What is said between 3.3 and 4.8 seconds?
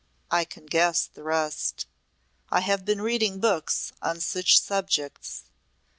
books on such